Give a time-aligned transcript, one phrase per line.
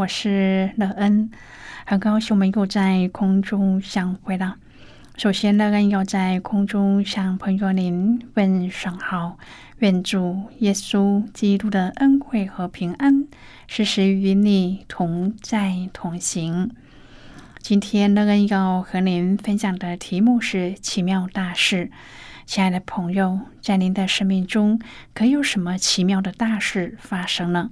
[0.00, 1.30] 我是乐恩。
[1.84, 4.56] 很高兴我们又在空中相会了。
[5.18, 9.36] 首先，乐恩要在空中向朋友您问声好，
[9.80, 13.26] 愿主耶稣基督的恩惠和平安
[13.68, 16.70] 时时与你同在同行。
[17.58, 21.90] 今天，乐恩要和您分享的题目是奇妙大事。
[22.46, 24.80] 亲爱的朋友，在您的生命中，
[25.12, 27.70] 可有什么奇妙的大事发生呢？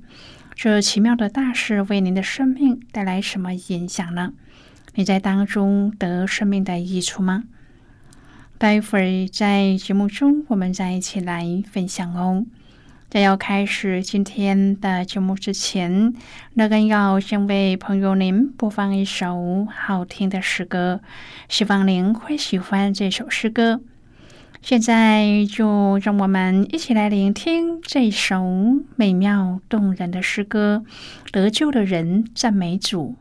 [0.59, 4.33] 这奇妙的大事为您的生命带来什么影响呢？
[4.97, 7.45] 你在当中得生命的益处吗？
[8.59, 12.45] 待会儿在节目中，我们再一起来分享哦。
[13.09, 16.13] 在要开始今天的节目之前，
[16.55, 21.01] 乐根要先为朋友您播放一首好听的诗歌，
[21.49, 23.81] 希望您会喜欢这首诗歌。
[24.61, 28.45] 现在就让我们一起来聆听这首
[28.97, 30.85] 美妙动人的诗歌
[31.31, 33.17] 《得救的人赞美主》。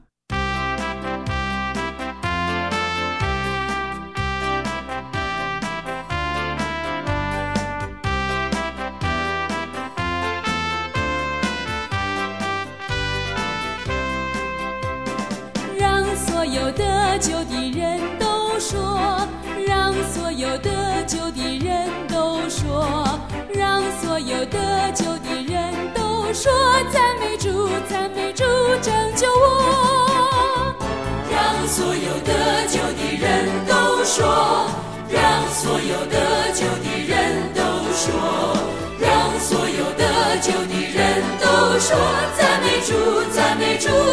[34.17, 34.25] 说，
[35.11, 36.17] 让所有得
[36.55, 37.61] 救的人都
[37.93, 38.09] 说，
[38.99, 40.01] 让所有得
[40.41, 41.45] 救的人都
[41.77, 41.95] 说，
[42.35, 42.95] 赞美主，
[43.31, 44.06] 赞美主。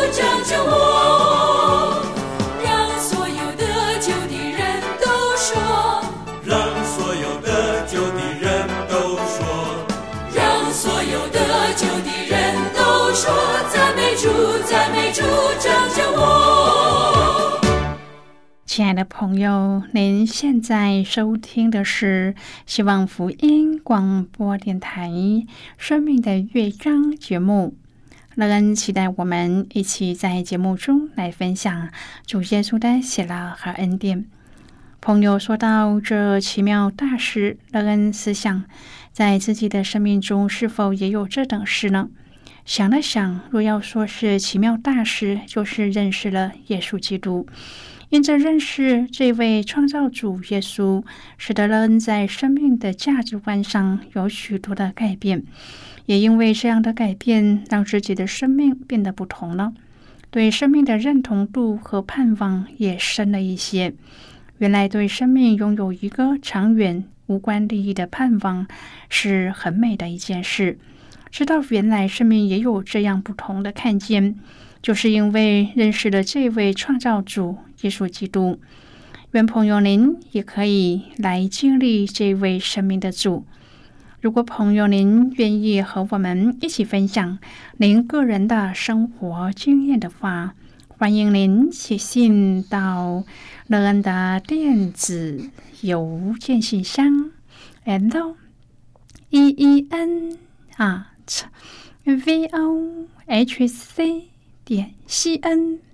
[18.74, 22.34] 亲爱的朋友，您现在收听的是
[22.66, 25.08] 希望福音广播电台
[25.78, 27.76] 《生命的乐章》节目。
[28.34, 31.88] 乐恩期待我们一起在节目中来分享
[32.26, 34.26] 主耶稣的喜乐和恩典。
[35.00, 38.64] 朋友说到这奇妙大事，乐恩思想
[39.12, 42.08] 在自己的生命中是否也有这等事呢？
[42.64, 47.46] 想了想，若要说是奇妙大事，就是认识了耶稣基督。
[48.14, 51.02] 因着认识这位创造主耶稣，
[51.36, 55.42] 使得人在生命的价值观上有许多的改变。
[56.06, 59.72] 也因为这样的改变，让自己的生命变得不同了。
[60.30, 63.92] 对生命的认同度和盼望也深了一些。
[64.58, 68.64] 原来对生命拥有一个长远、无关利益的盼望，
[69.08, 70.78] 是很美的一件事。
[71.32, 74.36] 知道原来生命也有这样不同的看见，
[74.80, 78.58] 就是因为认识了这位创造主耶稣基督。
[79.30, 83.44] 愿朋友您也可以来经历这位生命的主。
[84.20, 87.38] 如果朋友您愿意和我们一起分享
[87.76, 90.54] 您个人的生活经验的话，
[90.88, 93.24] 欢迎您写信到
[93.66, 95.50] 乐恩的电子
[95.82, 97.30] 邮件信箱
[97.84, 98.36] ，l
[99.30, 100.38] e e n
[100.76, 101.10] 啊。
[102.04, 104.28] v o h c
[104.62, 105.93] 点 c n。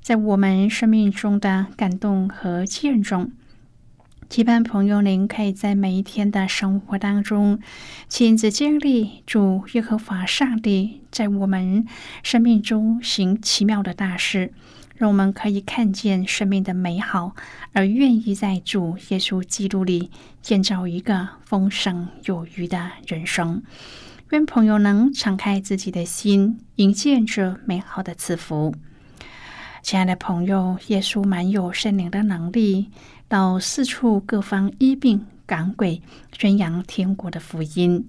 [0.00, 3.30] 在我们生命中的感动和见证。
[4.28, 7.58] 期盼朋友您可以在每一天的生活当中
[8.08, 11.84] 亲自经历主耶和华上帝在我们
[12.22, 14.52] 生命中行奇妙的大事，
[14.96, 17.34] 让我们可以看见生命的美好，
[17.72, 20.10] 而愿意在主耶稣基督里
[20.40, 23.62] 建造一个丰盛有余的人生。
[24.30, 28.72] 愿朋友能敞开自己的心，迎接这美好的赐福。
[29.82, 32.90] 亲爱的朋友，耶稣满有圣灵的能力。
[33.28, 36.02] 到四处各方医病赶鬼，
[36.36, 38.06] 宣扬天国的福音。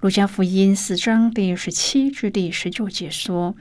[0.00, 3.54] 路加福音四章第十七至第十九节说：“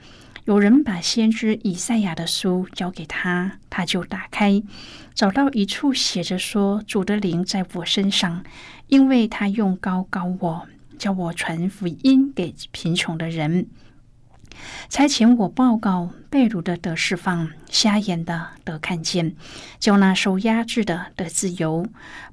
[0.46, 4.64] 有人把先知以赛亚的书交给他，他就打开，
[5.14, 8.44] 找到一处写着说：‘主的灵在我身上，
[8.88, 10.68] 因为他用高高我，
[10.98, 13.68] 叫我传福音给贫穷的人。’”
[14.90, 19.36] 差遣我报告被掳的得释放，瞎眼的得看见，
[19.80, 21.86] 叫那受压制的得自由，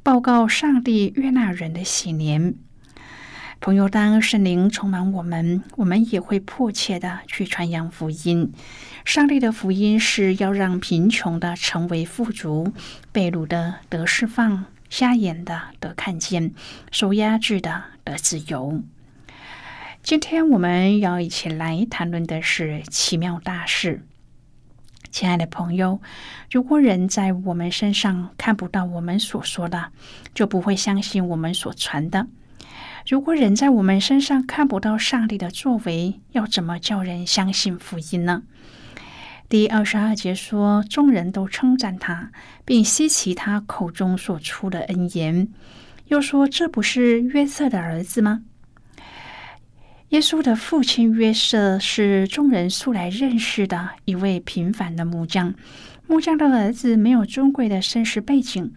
[0.03, 2.55] 报告上帝悦纳人的喜年。
[3.61, 8.53] 朋友，当圣灵充满我们，我们也会迫切的去传扬福音。
[9.05, 12.73] 上帝的福音是要让贫穷的成为富足，
[13.13, 16.53] 被掳的得释放，瞎眼的得看见，
[16.91, 18.83] 受压制的得自由。
[20.03, 24.05] 今天我们要一起来谈论的是奇妙大事。
[25.13, 26.01] 亲爱的朋友，
[26.51, 29.93] 如果人在我们身上看不到我们所说的，
[30.35, 32.27] 就不会相信我们所传的。
[33.07, 38.43] 如果人在我们身上看不到上帝的作为，要怎么叫人相信福音呢？
[39.49, 42.33] 第二十二节说：“众人都称赞他，
[42.65, 45.47] 并希奇他口中所出的恩言。”
[46.09, 48.43] 又说：“这不是约瑟的儿子吗？”
[50.13, 55.55] 耶稣的父亲约瑟是众人素来认识的一位平凡的木匠。
[56.07, 58.75] 木匠的儿子没有尊贵的身世背景，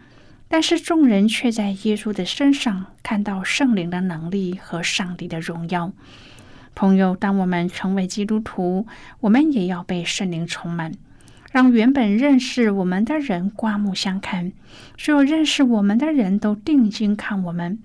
[0.47, 5.91] 但是众人却在耶稣的身上看到圣灵的能力和上帝的荣耀。
[6.73, 8.87] 朋友，当我们成为基督徒，
[9.19, 10.93] 我们也要被圣灵充满，
[11.51, 14.53] 让原本认识我们的人刮目相看，
[14.97, 17.79] 所有认识我们的人都定睛看我们。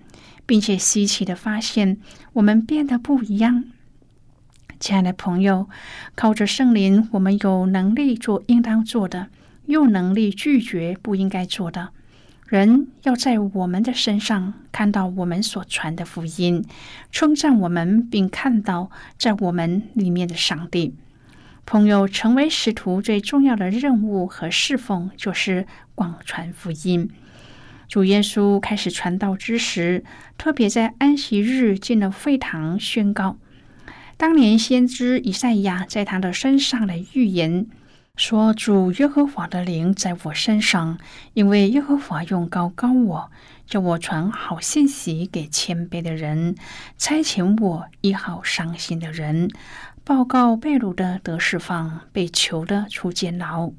[0.50, 1.99] 并且稀奇的发现，
[2.32, 3.67] 我们变得不一样。
[4.81, 5.69] 亲爱的朋友，
[6.17, 9.29] 靠着圣灵，我们有能力做应当做的，
[9.67, 11.91] 又能力拒绝不应该做的。
[12.49, 16.64] 人要在我们的身上看到我们所传的福音，
[17.12, 20.96] 称赞我们，并看到在我们里面的上帝。
[21.64, 27.08] 朋友，成为使徒最重要的任务和侍奉，就是广传福音。
[27.90, 30.04] 主耶稣开始传道之时，
[30.38, 33.37] 特别在安息日进了会堂宣告。
[34.16, 37.66] 当年先知以赛亚在他的身上的预言
[38.14, 41.00] 说：“主耶和华的灵在我身上，
[41.34, 43.31] 因为耶和华用高高我，
[43.66, 46.54] 叫我传好信息给谦卑的人，
[46.96, 49.50] 差遣我医好伤心的人，
[50.04, 53.72] 报告被掳的得释放，被囚的出监牢。”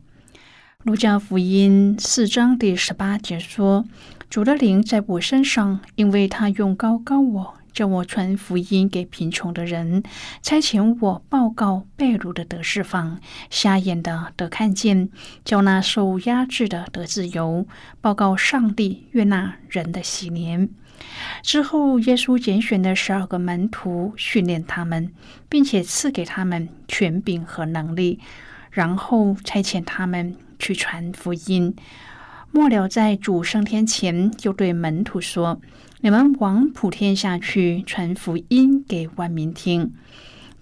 [0.84, 3.86] 路加福音四章第十八节说
[4.32, 10.02] ：“主的灵在我身上，因为他用高高我，叫我传福音给贫穷的人，
[10.42, 13.20] 差遣我报告被掳的得释放，
[13.52, 15.10] 瞎眼的得看见，
[15.46, 17.68] 叫那受压制的得自由，
[18.02, 20.68] 报告上帝悦纳人的喜年。”
[21.44, 25.12] 之后，耶稣拣选的十二个门徒，训练他们，
[25.48, 28.20] 并且赐给他们权柄和能力，
[28.72, 30.36] 然后差遣他们。
[30.62, 31.76] 去传福音，
[32.52, 35.60] 末了在主升天前，就对门徒说
[36.02, 39.92] ：“你们往普天下去，传福音给万民听。”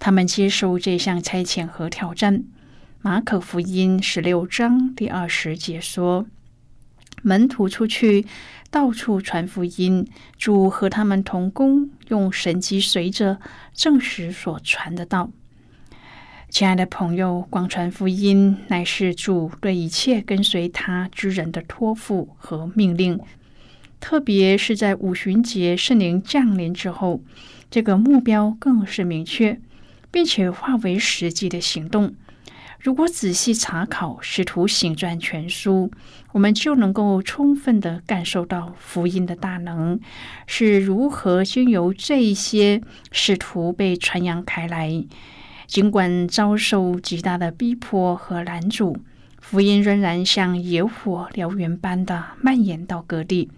[0.00, 2.44] 他们接受这项差遣和挑战。
[3.02, 6.24] 马可福音十六章第二十节说
[7.22, 8.24] ：“门徒出去，
[8.70, 10.06] 到处传福音，
[10.38, 13.38] 主和他们同工，用神迹随着
[13.74, 15.30] 证实所传的道。”
[16.50, 23.20] 亲爱的朋友，广传福音乃是主对一切跟随他之人的托付和命令。
[24.00, 27.22] 特别是在五旬节圣灵降临之后，
[27.70, 29.60] 这个目标更是明确，
[30.10, 32.14] 并且化为实际的行动。
[32.80, 35.92] 如果仔细查考《使徒行传》全书，
[36.32, 40.00] 我们就能够充分的感受到福音的大能
[40.48, 45.04] 是如何经由这一些使徒被传扬开来。
[45.70, 48.98] 尽管遭受极大的逼迫和拦阻，
[49.40, 53.48] 福音仍然像野火燎原般的蔓延到各地。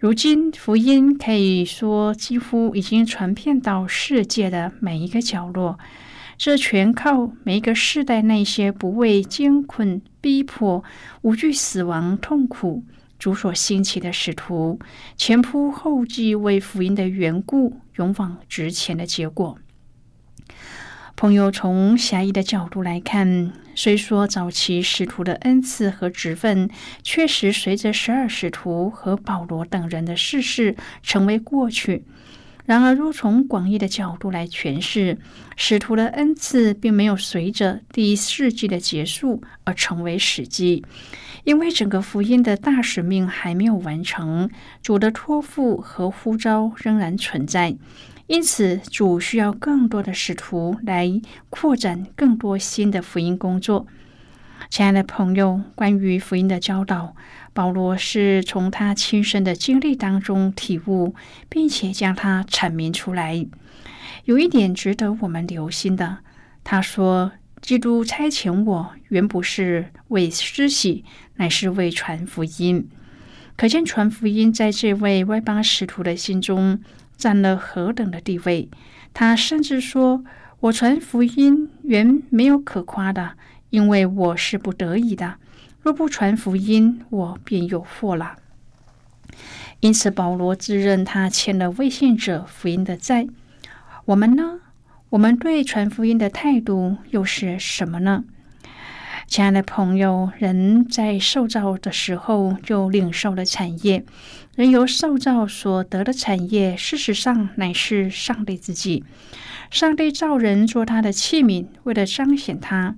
[0.00, 5.78] 如今，福音可以说几乎已经传遍到世界的每一个角落。
[6.36, 10.84] 这全靠每一个世代那些不畏艰困逼迫、
[11.22, 12.84] 无惧死亡痛苦、
[13.18, 14.78] 主所兴起的使徒，
[15.16, 19.56] 前仆后继为福音的缘故，勇往直前的结果。
[21.20, 26.70] 朋友，从狭义的角度来看，虽说早期使徒的恩赐和职分
[27.02, 32.04] 确实随着十二使徒和保罗等人的逝世成为过去，
[32.64, 35.18] 然而若从广义的角度来诠释，
[35.58, 40.82] 使徒的恩赐并没有随着第一世纪的结束而成为史记，
[41.44, 44.48] 因为整个福音的大使命还没有完成，
[44.80, 47.76] 主的托付和呼召仍然存在。
[48.30, 53.88] 因此，主需要更多的使徒来扩展更多新的福音工作。
[54.68, 57.16] 亲爱的朋友，关于福音的教导，
[57.52, 61.16] 保罗是从他亲身的经历当中体悟，
[61.48, 63.44] 并且将它阐明出来。
[64.26, 66.18] 有一点值得我们留心的，
[66.62, 72.88] 他说：“基督差遣我，原不是为施洗，乃是为传福音。”
[73.58, 76.80] 可见传福音在这位外邦使徒的心中。
[77.20, 78.70] 占了何等的地位？
[79.12, 80.24] 他甚至说
[80.60, 83.32] ：“我传福音原没有可夸的，
[83.68, 85.34] 因为我是不得已的。
[85.82, 88.36] 若不传福音，我便有祸了。”
[89.80, 93.26] 因此，保罗自认他欠了未信者福音的债。
[94.06, 94.60] 我们呢？
[95.10, 98.24] 我们对传福音的态度又是什么呢？
[99.26, 104.04] 亲爱的朋友，人在受造的时候就领受了产业。
[104.60, 109.02] 人由受造所得的产业，事实上乃是上帝自己。
[109.70, 112.94] 上帝造人做他的器皿，为了彰显他，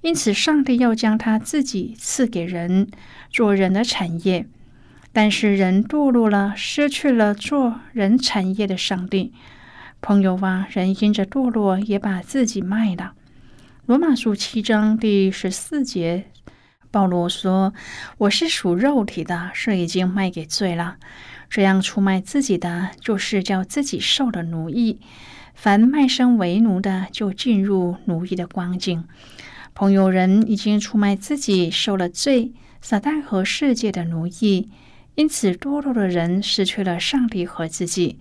[0.00, 2.88] 因此上帝要将他自己赐给人，
[3.30, 4.46] 做人的产业。
[5.12, 9.34] 但是人堕落了，失去了做人产业的上帝。
[10.00, 13.12] 朋友啊，人因着堕落，也把自己卖了。
[13.84, 16.24] 罗马书七章第十四节，
[16.92, 17.72] 保罗说
[18.18, 20.98] ：“我是属肉体的，是已经卖给罪了。
[21.48, 25.00] 这样出卖自己的，就是叫自己受了奴役。
[25.54, 29.04] 凡卖身为奴的，就进入奴役的光景。
[29.74, 34.68] 朋友，人已经出卖自己，受了罪，撒旦和世界的奴役，
[35.14, 38.20] 因此堕落的人失去了上帝和自己。”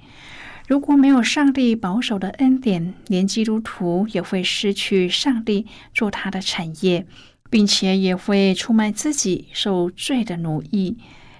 [0.68, 7.06] 如果没有上帝保守的恩典，连基督徒也会失去上帝做他的产业，
[7.52, 10.98] 并且也会出卖自己，受罪的奴役。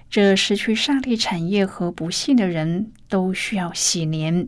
[0.08, 4.46] 这失去上帝产业和不幸的人都需要洗年。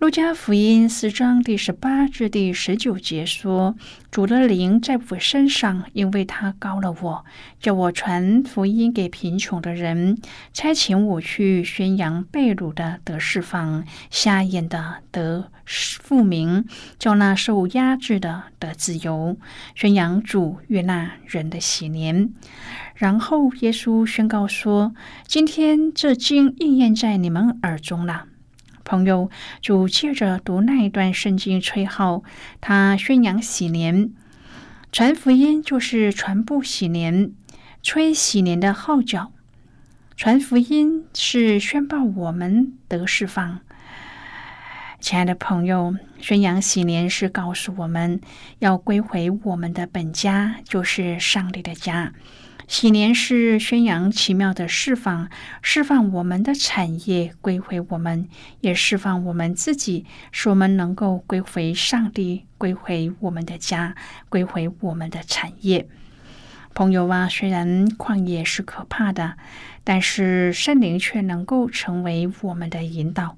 [0.00, 3.76] 路加福音四章第十八至第十九节说
[4.10, 7.26] ：“主的灵在我身上，因为他高了我，
[7.60, 10.16] 叫我传福音给贫穷的人，
[10.54, 16.64] 差遣我去宣扬被掳的得释放，瞎眼的得复明，
[16.98, 19.36] 叫那受压制的得自由，
[19.74, 22.32] 宣扬主悦纳人的喜年。”
[22.96, 24.94] 然后耶稣宣告说
[25.28, 28.24] ：“今天这经应验在你们耳中了。”
[28.90, 29.30] 朋友，
[29.60, 32.24] 就借着读那一段圣经吹号，
[32.60, 34.10] 他宣扬喜年，
[34.90, 37.30] 传福音就是传布喜年，
[37.84, 39.30] 吹喜年的号角。
[40.16, 43.60] 传福音是宣报我们得释放。
[44.98, 48.20] 亲爱的朋友，宣扬喜年是告诉我们
[48.58, 52.12] 要归回我们的本家，就是上帝的家。
[52.70, 55.28] 喜年是宣扬奇妙的释放，
[55.60, 58.28] 释放我们的产业归回我们，
[58.60, 63.96] 也释放我们自己，使我们能够归回上帝，归回我们的家，
[64.28, 65.88] 归回我们的产业。
[66.72, 69.36] 朋友啊，虽然旷野是可怕的，
[69.82, 73.36] 但是圣灵却能够成为我们的引导。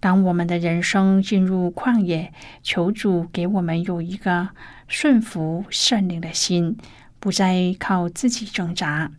[0.00, 4.48] 当我们的人生进入旷野，求主给我们有一个
[4.88, 6.78] 顺服圣灵的心。
[7.22, 9.12] 不再靠自己挣扎，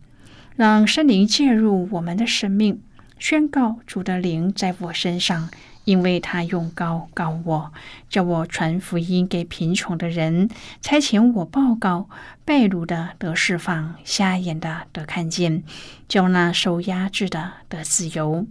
[0.56, 2.82] 让圣灵介入我们的生命，
[3.18, 5.48] 宣告主的灵在我身上，
[5.86, 7.72] 因为他用高告我，
[8.10, 10.50] 叫我传福音给贫穷的人，
[10.82, 12.10] 差遣我报告
[12.44, 15.62] 被掳的得释放，瞎眼的得看见，
[16.06, 18.46] 叫那受压制的得自由，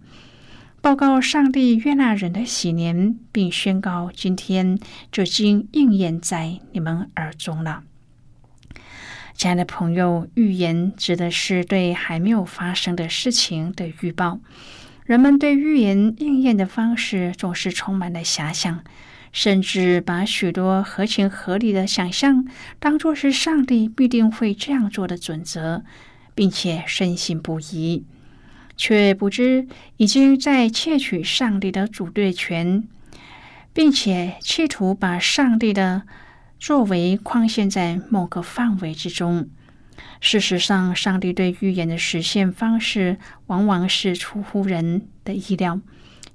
[0.82, 4.80] 报告上帝悦纳人的喜年，并宣告今天
[5.12, 7.84] 这经应验在你们耳中了。
[9.36, 14.40] 亲爱的朋友，预言指的是对还没有发生的事情的预报。
[15.06, 18.84] 人们对预言应验的方式总是充满了遐想，
[19.34, 22.48] 甚至把许多合情合理的想象
[22.80, 25.84] 当作是上帝必定会这样做的准则，
[26.34, 28.06] 并且深信不疑，
[28.78, 32.88] 却不知已经在窃取上帝的主对权，
[33.74, 36.04] 并且企图把上帝的
[36.63, 39.50] 作为框限在某个范围之中。
[40.22, 43.17] 事实上，上帝对预言的实现方式
[43.48, 45.82] 往往是出乎人的意料，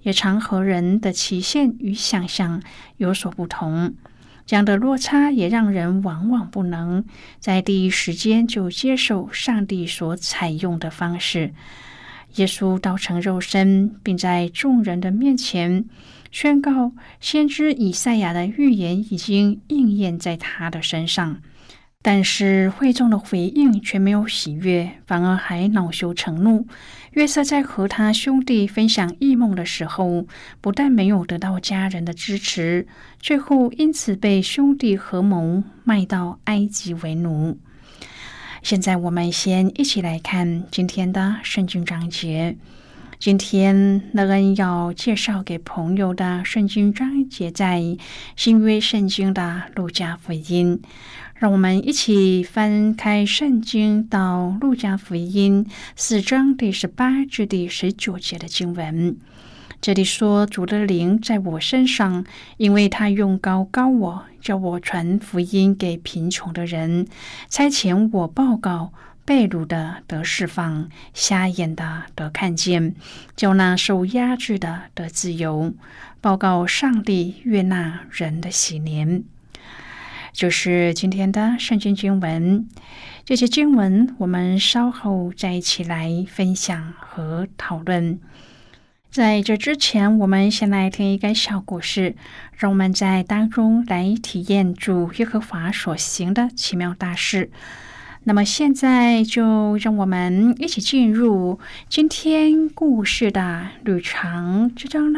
[0.02, 2.62] 也常和人的期限与想象
[2.99, 3.94] 有所不同。
[4.44, 7.06] 这样的落差也让人往往不能
[7.38, 11.54] 在第一时间就接受上帝所采用的方式。
[12.37, 15.85] 耶稣道成肉身，并在众人的面前
[16.30, 21.40] 宣告，先知以赛亚的预言已经应验在他的身上。
[22.00, 26.64] 但是会众的回应却没有喜悦，反而还恼羞成怒。
[27.11, 30.25] 约瑟在和他兄弟分享异梦的时候，
[30.61, 32.87] 不但没有得到家人的支持，
[33.18, 37.58] 最后因此被兄弟合谋卖到埃及为奴。
[38.62, 42.57] 现在我们先一起来看今天的圣经章节。
[43.19, 47.97] 今天乐恩要介绍给朋友的圣经章节，在
[48.37, 50.81] 新约圣经的路加福音。
[51.35, 59.17] 让我们一起翻开圣经到路加福音四章第十八至第十九节的经文。
[59.80, 62.25] 这里说：“主的灵在我身上，
[62.56, 67.06] 因为他用高高我，叫我传福音给贫穷的人，
[67.49, 68.92] 差遣我报告
[69.25, 72.97] 被掳的得释放，瞎眼的得看见，
[73.37, 75.73] 叫那受压制的得自由，
[76.20, 79.23] 报告上帝悦纳人的喜年。”
[80.32, 82.68] 就是今天的圣经经文，
[83.25, 88.18] 这些经文我们稍后再一起来分享和讨论。
[89.11, 92.15] 在这之前，我们先来听一个小故事，
[92.57, 97.50] 让我们在当中来体验主耶和华所行的奇妙大事。
[98.25, 105.09] 那么现在就让我们一起进入今天故事的旅程之中。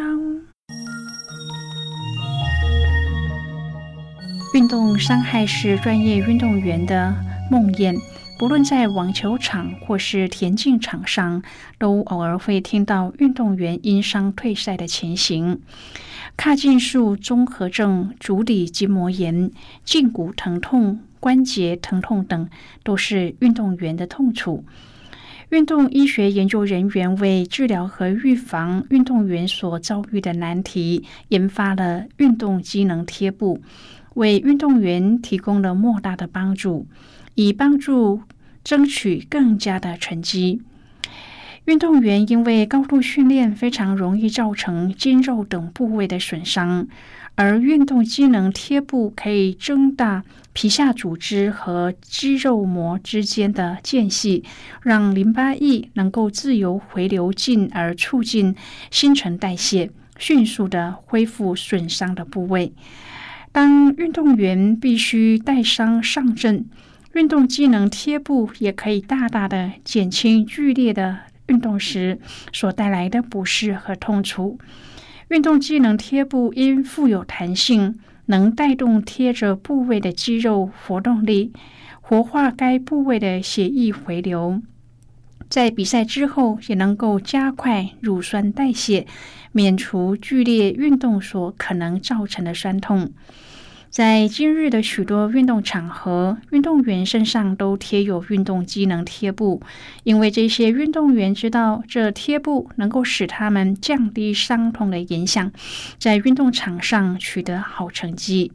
[4.54, 7.14] 运动伤害是专业运动员的
[7.50, 7.98] 梦魇，
[8.40, 11.42] 不论在网球场或是田径场上，
[11.76, 15.60] 都偶尔会听到运动员因伤退赛的情形。
[16.38, 19.50] 髂胫束综合症、足底筋膜炎、
[19.84, 22.48] 胫骨疼痛、关节疼痛等，
[22.82, 24.64] 都是运动员的痛楚。
[25.50, 33.60] 运动医学研究人员为治疗和预防运动员所遭遇的难题，研发了运动机能贴布。
[34.14, 36.86] 为运动员提供了莫大的帮助，
[37.34, 38.22] 以帮助
[38.62, 40.62] 争取更佳的成绩。
[41.66, 46.88] 运动员因为高度训练，非常容易造成筋肉等部位的损伤，
[47.34, 54.42] 而运动机能贴布可以增大皮下组织和肌肉膜之间的间隙，
[54.82, 58.56] 让淋巴液能够自由回流，进而促进
[58.90, 62.72] 新陈代谢，迅速的恢复损伤的部位。
[63.52, 66.64] 当运动员必须带伤上阵，
[67.14, 72.20] 运动机能贴布也可以大大的减轻剧烈的运动时
[72.52, 74.58] 所带来的不适和痛楚。
[75.28, 81.52] 运动机能贴布因富有弹性，能带动贴着部位的肌肉活动力，
[82.00, 84.62] 活化该部位的血液回流。
[85.48, 89.06] 在比赛之后，也能够加快乳酸代谢，
[89.50, 93.12] 免除剧烈运动所可能造成的酸痛。
[93.90, 99.60] 在今日的许多运动场合，运动员身上都贴有运动机能贴布，
[100.04, 105.50] 因为这些运动员知道这贴布能够使他们降低伤痛的影响，
[105.98, 108.52] 在运动场上取得好成绩。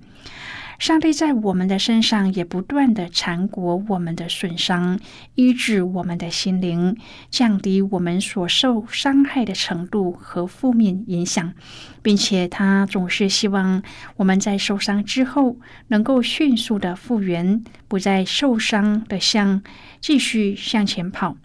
[0.78, 5.00] 上帝在我们的身上也不断的缠裹我们的损伤，
[5.36, 6.98] 医治我们的心灵，
[7.30, 11.54] 降低我们所受伤害的程度和负面影响，
[12.02, 13.82] 并且他总是希望
[14.18, 15.58] 我们在受伤之后
[15.88, 19.64] 能够迅速的复原，不再受伤的向
[20.02, 21.38] 继续向前跑。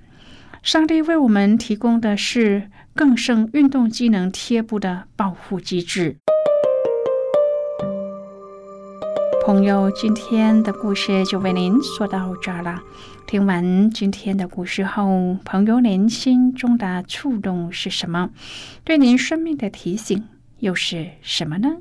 [0.62, 6.16] 上帝为我们提供的是更胜运动机能贴布的保护机制。
[9.50, 12.80] 朋友，今天的故事就为您说到这儿了。
[13.26, 18.30] 听完今天的故事后，朋友您心中的触动是什么？
[18.84, 20.28] 对您生命的提醒
[20.60, 21.78] 又是什么呢？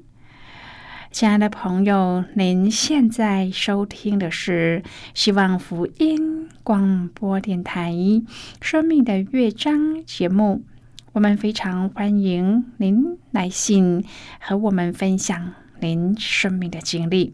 [1.12, 4.82] 亲爱的朋友，您现在收听的是
[5.14, 7.92] 希望福音广播电台
[8.60, 10.64] 《生命的乐章》节目。
[11.12, 14.04] 我们非常欢迎您来信
[14.40, 17.34] 和我们分享您生命的经历。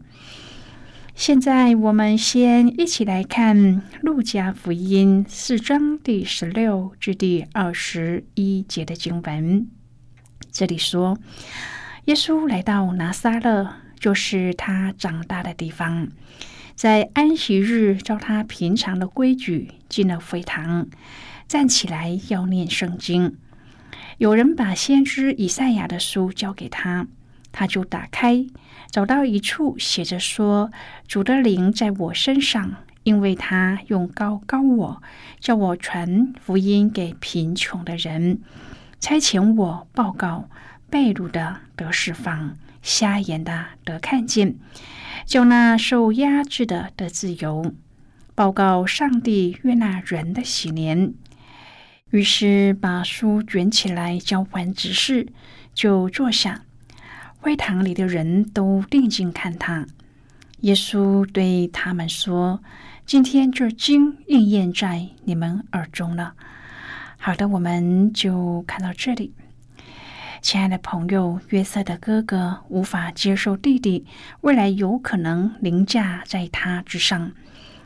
[1.14, 3.56] 现在我们先一起来看
[4.02, 9.66] 《路加福音》四章第十六至第二十一节的经文。
[10.52, 11.18] 这里说
[12.04, 16.08] ：“耶稣来到拿撒勒，就是他长大的地方。
[16.74, 20.86] 在安息日，照他平常的规矩进了会堂，
[21.48, 23.38] 站起来要念圣经。
[24.18, 27.06] 有人把先知以赛亚的书交给他，
[27.58, 28.44] 他就打开，
[28.90, 30.70] 找到一处写着说
[31.08, 35.02] ：“主的灵在我身上，因为他用高高我，
[35.40, 38.40] 叫我传福音给贫穷的人，
[39.00, 40.50] 差遣我报告。”
[40.88, 44.54] 被掳的得释放，瞎眼的得看见，
[45.24, 47.74] 叫那受压制的得自由。
[48.36, 51.14] 报告上帝悦纳人的喜年。
[52.10, 55.26] 于是把书卷起来交还执事，
[55.74, 56.65] 就坐下。
[57.46, 59.86] 会堂里的人都定睛看他。
[60.62, 62.60] 耶稣对他们说
[63.06, 66.34] ：“今天这经应验在你们耳中了。”
[67.16, 69.32] 好的，我们就看到这里。
[70.42, 74.04] 亲爱的朋友，约瑟的哥哥无法接受弟弟
[74.40, 77.30] 未来有可能凌驾在他之上，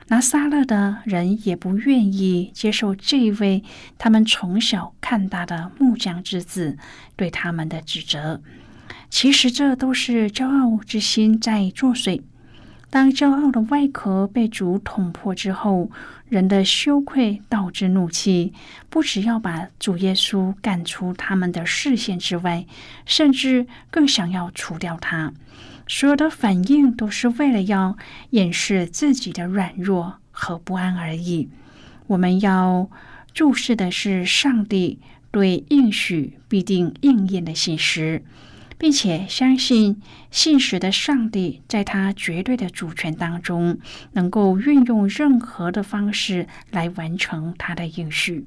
[0.09, 3.63] 拿撒勒的人也不愿意接受这位
[3.99, 6.79] 他们从小看大的木匠之子
[7.15, 8.41] 对他们的指责。
[9.11, 12.23] 其实这都是骄傲之心在作祟。
[12.89, 15.91] 当骄傲的外壳被主捅破之后，
[16.29, 18.53] 人的羞愧导致怒气，
[18.89, 22.67] 不只要把主耶稣赶出他们的视线之外，
[23.05, 25.33] 甚至更想要除掉他。
[25.87, 27.97] 所有的反应都是为了要
[28.31, 31.49] 掩饰自己的软弱和不安而已。
[32.07, 32.89] 我们要
[33.33, 34.99] 注视的是上帝
[35.31, 38.25] 对应许必定应验的信实。
[38.81, 43.79] 并且相信信实的上帝，在他绝对的主权当中，
[44.13, 48.47] 能够运用任何的方式来完成他的应许。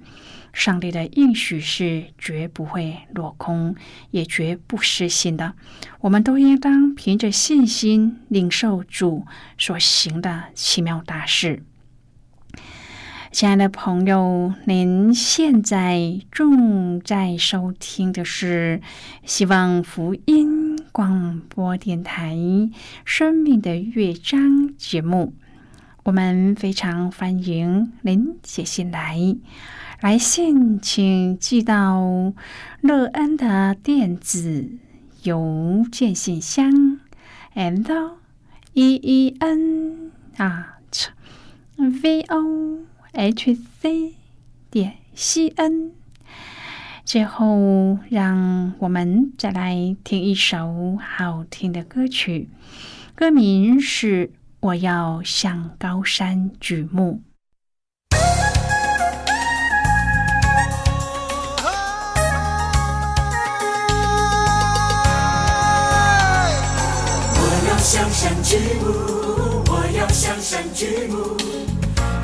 [0.52, 3.76] 上帝的应许是绝不会落空，
[4.10, 5.54] 也绝不失信的。
[6.02, 9.28] 我们都应当凭着信心领受主
[9.60, 11.64] 所行的奇妙大事。
[13.34, 18.80] 亲爱的朋友，您现在正在收听的是
[19.26, 22.36] 希望福音广播电台
[23.04, 24.40] 《生命的乐章》
[24.78, 25.34] 节目。
[26.04, 29.18] 我们非常欢迎您写信来，
[30.00, 32.32] 来信请寄到
[32.82, 34.70] 乐恩的电子
[35.24, 37.00] 邮件信箱
[37.56, 38.12] ，and
[38.74, 41.08] e e n at
[41.78, 42.93] v o。
[43.16, 44.16] H c
[44.72, 45.92] 点 c n，
[47.06, 52.50] 最后让我们再来听一首好听的歌曲，
[53.14, 54.28] 歌名是
[54.62, 57.22] 《我要向高山举目》。
[67.36, 71.38] 我要向山举目，我要向山举目。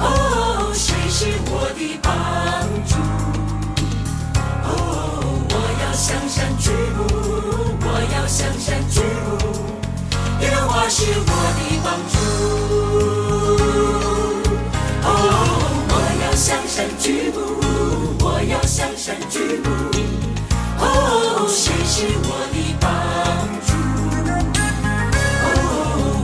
[0.02, 0.69] 哦，
[1.12, 2.14] 是我的帮
[2.86, 2.96] 助？
[4.64, 4.70] 哦，
[5.50, 7.00] 我要向山举目，
[7.82, 9.28] 我要向山举目，
[10.42, 12.16] 耶和华是我的帮助。
[15.04, 15.08] 哦，
[15.90, 17.38] 我要向山举目，
[18.24, 19.68] 我要向山举目，
[20.78, 22.88] 哦，谁是我的帮
[23.66, 23.74] 助？
[25.44, 25.48] 哦，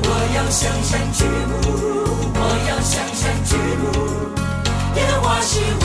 [0.04, 1.54] 我要向山举目，
[2.36, 3.25] 我要向山。
[5.45, 5.85] she